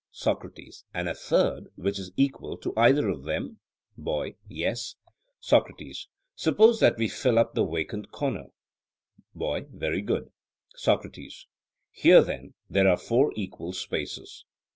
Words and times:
SOCRATES: 0.09 0.85
And 0.95 1.07
a 1.07 1.13
third, 1.13 1.67
which 1.75 1.99
is 1.99 2.11
equal 2.17 2.57
to 2.57 2.73
either 2.75 3.07
of 3.07 3.23
them? 3.25 3.59
BOY: 3.95 4.33
Yes. 4.49 4.95
SOCRATES: 5.39 6.07
Suppose 6.35 6.79
that 6.79 6.97
we 6.97 7.07
fill 7.07 7.37
up 7.37 7.53
the 7.53 7.63
vacant 7.63 8.09
corner? 8.09 8.47
BOY: 9.35 9.67
Very 9.71 10.01
good. 10.01 10.31
SOCRATES: 10.73 11.45
Here, 11.91 12.23
then, 12.23 12.55
there 12.67 12.87
are 12.89 12.97
four 12.97 13.31
equal 13.35 13.73
spaces? 13.73 14.45